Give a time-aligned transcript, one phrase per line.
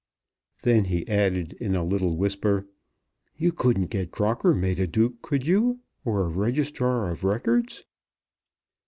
[0.63, 2.65] Then he added in a little whisper,
[3.37, 7.83] "You couldn't get Crocker made a duke, could you, or a Registrar of Records?"